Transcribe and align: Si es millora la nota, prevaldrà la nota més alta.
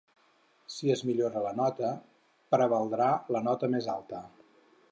Si 0.75 0.89
es 0.93 1.03
millora 1.09 1.43
la 1.47 1.51
nota, 1.59 1.91
prevaldrà 2.55 3.11
la 3.37 3.43
nota 3.49 3.73
més 3.77 3.91
alta. 3.97 4.23